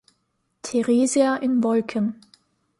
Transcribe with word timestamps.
Teresia 0.63 1.35
in 1.43 1.61
Wolken. 1.63 2.15